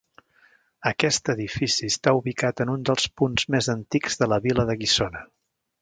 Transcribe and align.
Aquest 0.91 1.29
edifici 1.33 1.91
està 1.95 2.15
ubicat 2.21 2.65
en 2.65 2.73
un 2.79 2.89
dels 2.91 3.07
punts 3.21 3.49
més 3.57 3.71
antics 3.77 4.21
de 4.23 4.33
la 4.35 4.45
vila 4.49 4.71
de 4.73 4.79
Guissona. 4.83 5.25